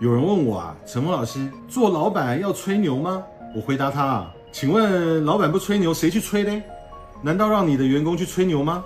[0.00, 3.22] 有人问我啊，陈峰老师，做老板要吹牛吗？
[3.54, 6.62] 我回答他啊，请问老板不吹牛，谁去吹嘞？
[7.22, 8.82] 难道让你的员工去吹牛吗？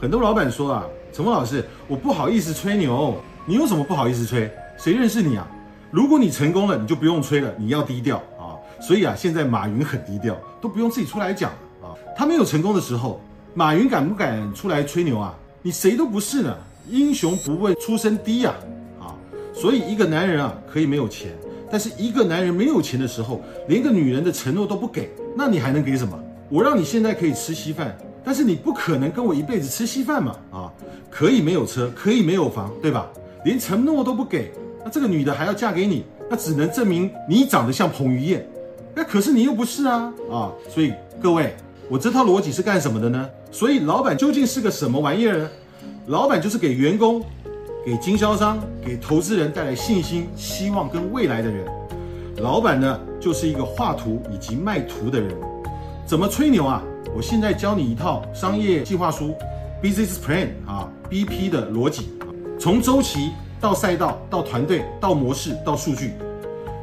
[0.00, 4.50] 很多老板说啊，陈峰老师，我不好意思吹牛，你有什么不好意思吹？
[4.78, 5.46] 谁认识你啊？
[5.90, 8.56] 如果你成功了，你就不用吹了，你要低调啊。
[8.80, 11.50] 所以啊，现在马云很低调，都不用自己出来讲
[11.82, 11.92] 啊。
[12.16, 13.20] 他没有成功的时候，
[13.52, 15.34] 马云敢不敢出来吹牛啊？
[15.60, 16.56] 你谁都不是呢，
[16.88, 18.54] 英雄不问出身低呀。
[18.98, 19.14] 啊
[19.52, 21.32] 所以，一个男人啊，可以没有钱，
[21.70, 26.18] 但是一个男人没有钱的时候，连个女人的承诺都不给，那你还能给什么？
[26.48, 30.36] 我让你现在可以吃稀饭，但是你不可能跟我一辈子吃稀饭嘛？
[30.50, 30.72] 啊，
[31.10, 33.10] 可以没有车，可以没有房，对吧？
[33.44, 34.50] 连承诺都不给，
[34.84, 38.46] 那这个女的还要嫁给你，那只能证明你长得像彭于晏，
[38.94, 40.52] 那可是你又不是啊啊！
[40.68, 41.54] 所以各位，
[41.88, 43.28] 我这套逻辑是干什么的呢？
[43.50, 45.50] 所以老板究竟是个什么玩意儿呢？
[46.10, 47.24] 老板就是给员工。
[47.86, 51.64] 给经销商、给投资人带来信心、希望跟未来的人，
[52.42, 55.34] 老板呢就是一个画图以及卖图的人。
[56.04, 56.82] 怎么吹牛啊？
[57.16, 59.34] 我现在教你一套商业计划书
[59.82, 62.10] ，Business Plan 啊，BP 的逻辑，
[62.58, 66.12] 从周期到赛道到团队到模式到数据，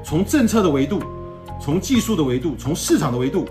[0.04, 1.00] 从政策的维度，
[1.62, 3.46] 从技术的维度，从市场的维度，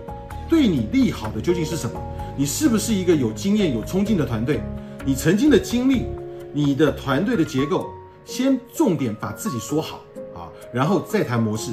[0.49, 2.01] 对你利好的究竟是什么？
[2.37, 4.61] 你是不是一个有经验、有冲劲的团队？
[5.07, 6.05] 你曾经的经历？
[6.53, 7.87] 你的团队的结构，
[8.25, 10.01] 先重点把自己说好
[10.35, 11.71] 啊，然后再谈模式，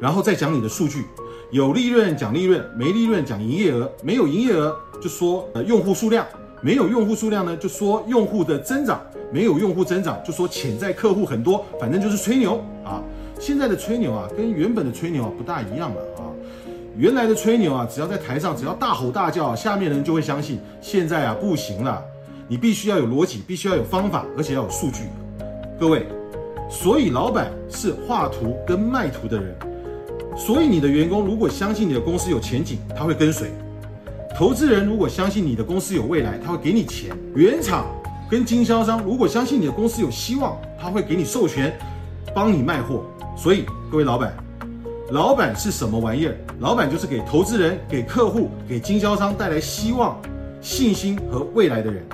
[0.00, 1.04] 然后再讲你的数据，
[1.50, 6.26] 有利润讲利润，没利润讲营业额，没有营业额就说呃用户数量，
[6.62, 8.98] 没有用户数量呢就说用户的增长，
[9.30, 13.02] 没有用户增长就说潜在客户很多，反正就是吹牛啊。
[13.38, 16.24] 现在的吹牛啊，跟原本的吹牛啊不大一样了啊。
[16.96, 20.58] 原来的吹牛啊，只要在台上只要大吼大叫，下面人就会相信。
[20.80, 22.02] 现在啊不行了。
[22.50, 25.04] 你必须要有逻辑，必须要有方法，而且要有数据。
[25.78, 26.04] 各位，
[26.68, 29.56] 所以老板是画图跟卖图的人。
[30.36, 33.46] 所以你的员工如果相信你的公司有前景，他会跟随；
[34.36, 37.86] 投资人如果相信你的公司有未来，他会给你钱；原厂
[38.28, 41.72] 跟经销商如果相信你的公司有希望，他会给你授权，
[42.34, 43.04] 帮你卖货。
[43.36, 44.34] 所以各位老板，
[45.12, 46.36] 老板是什么玩意儿？
[46.58, 50.20] 老板就是给投资人、给客户、给经销商带来希望、
[50.60, 52.04] 信心和未来的人。